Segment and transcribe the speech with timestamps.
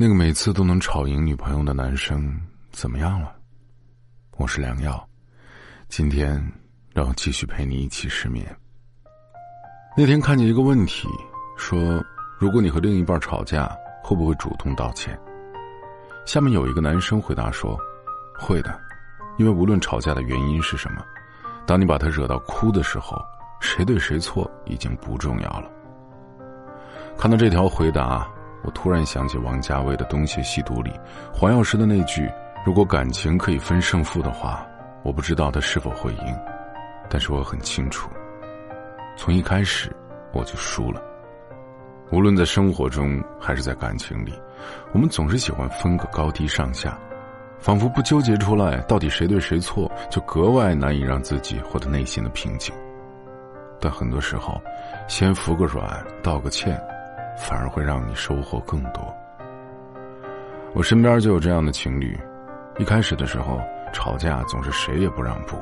[0.00, 2.32] 那个每次都能吵赢女朋友的男生
[2.70, 3.34] 怎么样了？
[4.36, 5.04] 我是良药，
[5.88, 6.40] 今天
[6.94, 8.46] 让我继续陪你一起失眠。
[9.96, 11.08] 那天看见一个问题，
[11.56, 12.00] 说
[12.38, 13.68] 如果你和另一半吵架，
[14.00, 15.18] 会不会主动道歉？
[16.24, 17.76] 下面有一个男生回答说
[18.38, 18.80] ：“会的，
[19.36, 21.04] 因为无论吵架的原因是什么，
[21.66, 23.20] 当你把他惹到哭的时候，
[23.60, 25.68] 谁对谁错已经不重要了。”
[27.18, 28.30] 看到这条回答。
[28.64, 30.92] 我突然想起王家卫的《东邪西毒》里
[31.32, 32.30] 黄药师的那句
[32.66, 34.66] ：“如果感情可以分胜负的话，
[35.02, 36.38] 我不知道他是否会赢，
[37.08, 38.10] 但是我很清楚，
[39.16, 39.94] 从一开始
[40.32, 41.00] 我就输了。
[42.10, 44.32] 无论在生活中还是在感情里，
[44.92, 46.98] 我们总是喜欢分个高低上下，
[47.58, 52.74] 仿佛不纠结出来到底谁对谁错，就格外难以让自己获得内心的平静。
[53.80, 54.60] 但很多时候，
[55.06, 56.78] 先服个软，道个歉。”
[57.38, 59.14] 反而会让你收获更多。
[60.74, 62.18] 我身边就有这样的情侣，
[62.78, 63.60] 一开始的时候
[63.92, 65.56] 吵架总是谁也不让步，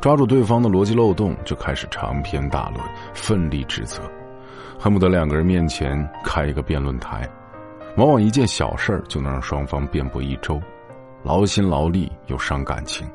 [0.00, 2.80] 抓住对方的逻辑漏洞就开始长篇大论，
[3.12, 4.02] 奋力指责，
[4.78, 7.28] 恨不得两个人面前开一个辩论台，
[7.96, 10.60] 往往一件小事儿就能让双方辩驳一周，
[11.24, 13.06] 劳心劳力又伤感情。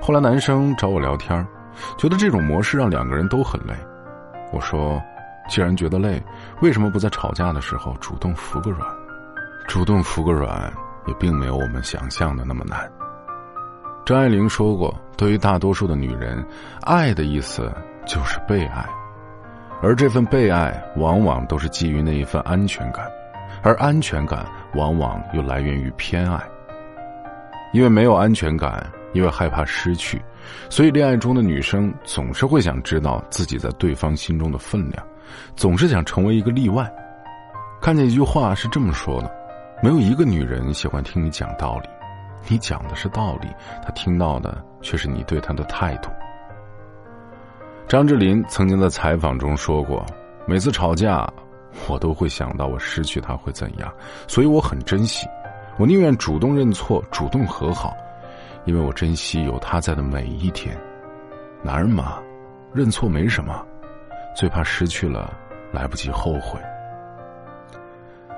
[0.00, 1.44] 后来男生找我聊天，
[1.98, 3.74] 觉得这种模式让两个人都很累，
[4.52, 5.02] 我说。
[5.50, 6.22] 既然觉得累，
[6.62, 8.88] 为什么不在吵架的时候主动服个软？
[9.66, 10.72] 主动服个软
[11.06, 12.88] 也并没有我们想象的那么难。
[14.06, 16.44] 张爱玲说过：“对于大多数的女人，
[16.82, 17.68] 爱的意思
[18.06, 18.88] 就是被爱，
[19.82, 23.04] 而这份被爱往往都是基于那一份安全感，
[23.62, 26.40] 而安全感往往又来源于偏爱。
[27.72, 30.22] 因为没有安全感，因为害怕失去，
[30.68, 35.04] 所以恋爱中的女生总是会想知道自己在对方心中的分量。”
[35.56, 36.90] 总是想成为一个例外。
[37.80, 39.30] 看见一句话是这么说的：
[39.82, 41.88] 没有一个女人喜欢听你讲道理，
[42.48, 43.48] 你讲的是道理，
[43.82, 46.10] 她听到的却是你对她的态度。
[47.88, 50.04] 张智霖曾经在采访中说过
[50.46, 51.26] ：“每次吵架，
[51.88, 53.92] 我都会想到我失去他会怎样，
[54.28, 55.26] 所以我很珍惜。
[55.78, 57.96] 我宁愿主动认错，主动和好，
[58.66, 60.76] 因为我珍惜有他在的每一天。
[61.62, 62.18] 男人嘛，
[62.74, 63.64] 认错没什么。”
[64.40, 65.36] 最怕失去了，
[65.70, 66.58] 来不及后悔。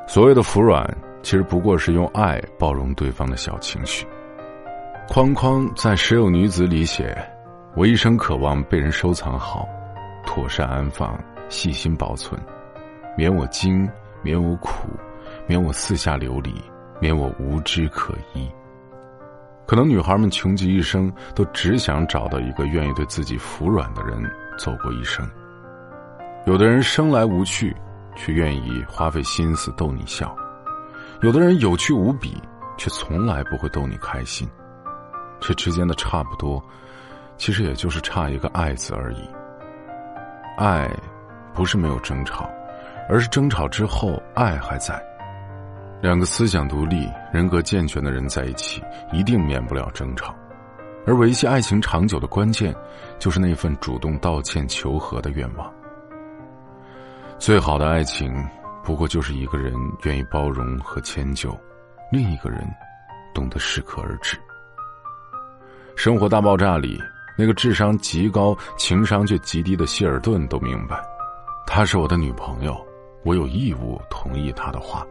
[0.05, 0.85] 所谓的服软，
[1.23, 4.05] 其实不过是用爱包容对方的小情绪。
[5.07, 7.17] 框框在《时有女子》里写
[7.77, 9.69] ：“我一生渴望被人收藏好，
[10.27, 11.17] 妥善安放，
[11.49, 12.37] 细心保存，
[13.17, 13.89] 免我惊，
[14.23, 14.89] 免我苦，
[15.47, 16.53] 免我四下流离，
[16.99, 18.51] 免我无枝可依。”
[19.69, 24.21] 可能女孩们穷极一生，都只想找到一个愿意对自己服软的人，
[24.59, 25.25] 走过一生。
[26.44, 27.75] 有的人生来无趣，
[28.16, 30.26] 却愿意花费心思逗你笑；
[31.20, 32.36] 有的人有趣无比，
[32.76, 34.48] 却从来不会逗你开心。
[35.41, 36.60] 这之间的差不多，
[37.36, 39.28] 其实也就是差一个“爱”字而已。
[40.58, 40.91] 爱，
[41.54, 42.50] 不是没有争吵，
[43.09, 45.00] 而是争吵之后爱还在。
[46.00, 48.82] 两个思想独立、人格健全的人在一起，
[49.12, 50.34] 一定免不了争吵。
[51.06, 52.74] 而维系爱情长久的关键，
[53.20, 55.72] 就是那份主动道歉求和的愿望。
[57.42, 58.32] 最好的爱情，
[58.84, 61.58] 不过就是一个人愿意包容和迁就，
[62.12, 62.64] 另一个人
[63.34, 64.38] 懂得适可而止。
[65.97, 66.97] 生活大爆炸里，
[67.36, 71.03] 那个智商极高、情商却极低的希尔顿都明白，
[71.66, 72.80] 她是我的女朋友，
[73.25, 75.04] 我有义务同意她的话。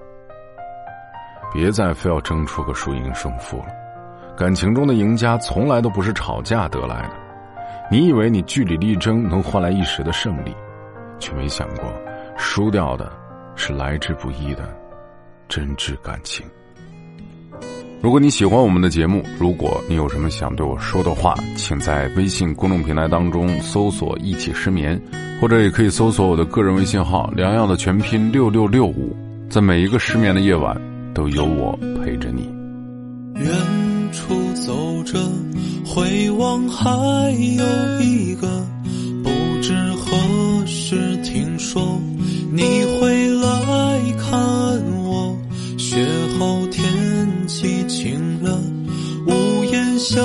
[1.52, 3.66] 别再非要争出个输赢胜负了，
[4.38, 7.14] 感情中的赢家从来都不是吵架得来的。
[7.92, 10.56] 你以为你据理力争能换来一时的胜利，
[11.20, 11.94] 却没想过。
[12.42, 13.10] 输掉的，
[13.56, 14.76] 是来之不易的
[15.48, 16.44] 真挚感情。
[18.02, 25.00] 如果你喜欢我们的节目，如果你有什么想对我说的话，请在微信公众平台当中搜索“一起失眠”，
[25.40, 29.16] 或者也可以搜索我的个人微信号“良药”的全拼六六六五。
[29.48, 30.76] 在每一个失眠的夜晚，
[31.14, 32.50] 都有我陪着你。
[33.36, 35.20] 远处走着，
[35.86, 36.90] 回望还
[37.56, 38.48] 有一个，
[39.24, 39.30] 不
[39.62, 42.01] 知何时听说。
[42.54, 44.34] 你会来看
[45.06, 45.38] 我，
[45.78, 46.06] 雪
[46.38, 46.84] 后天
[47.48, 48.62] 气晴了，
[49.26, 50.20] 屋檐下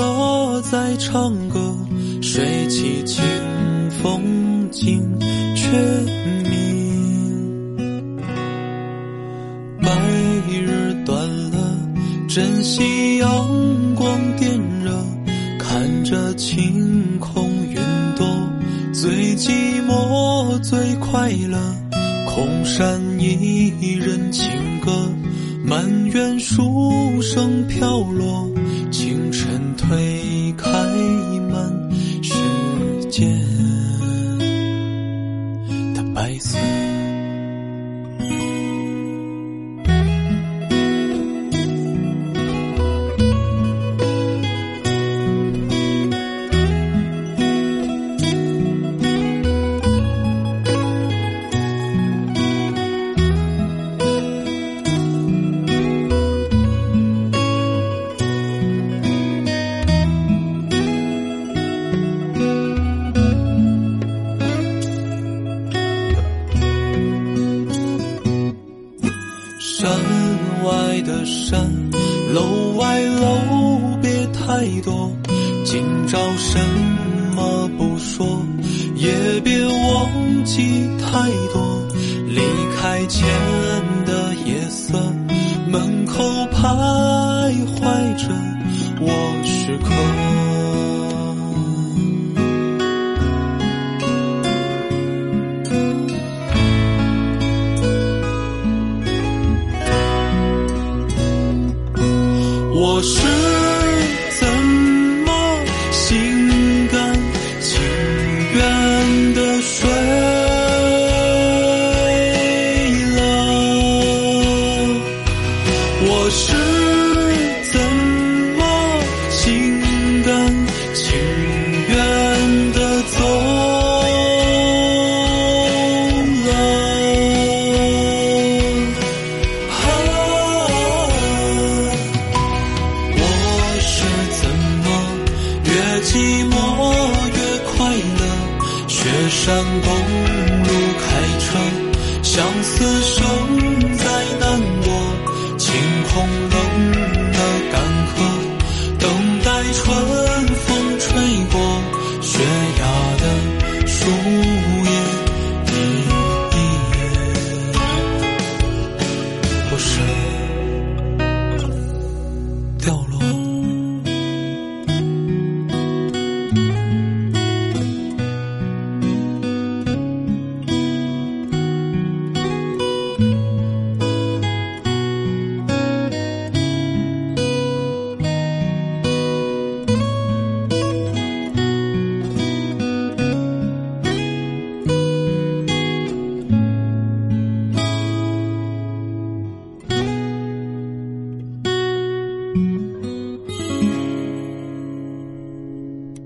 [0.69, 1.73] 在唱歌，
[2.21, 3.23] 水起清
[4.03, 5.01] 风惊
[5.55, 5.71] 却
[6.43, 8.17] 明。
[9.81, 9.89] 白
[10.51, 11.79] 日短了，
[12.27, 14.91] 珍惜阳光电热，
[15.57, 17.77] 看着晴空云
[18.17, 18.27] 朵，
[18.91, 21.57] 最寂寞最快乐。
[22.67, 24.91] 山一人情歌
[25.63, 28.45] 满院书声飘落
[28.91, 30.69] 清晨推开
[69.79, 69.87] 山
[70.63, 71.71] 外的山，
[72.33, 75.11] 楼外楼，别太多。
[75.63, 76.57] 今朝什
[77.35, 78.43] 么不说，
[78.95, 81.87] 也别忘记太多。
[82.27, 82.41] 离
[82.75, 83.23] 开前
[84.03, 84.97] 的夜色，
[85.67, 88.33] 门口徘徊着
[88.99, 90.26] 我时刻。
[102.79, 103.36] 我是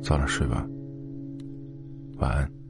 [0.02, 0.68] 早点睡吧，
[2.18, 2.61] 晚安。